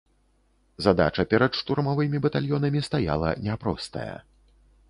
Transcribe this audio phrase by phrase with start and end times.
[0.85, 4.13] Задача перад штурмавымі батальёнамі стаяла няпростая.